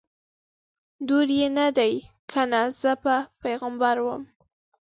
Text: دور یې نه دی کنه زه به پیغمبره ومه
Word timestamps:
دور 1.07 1.27
یې 1.39 1.47
نه 1.57 1.67
دی 1.77 1.93
کنه 2.31 2.61
زه 2.79 2.91
به 3.03 3.15
پیغمبره 3.43 4.01
ومه 4.05 4.27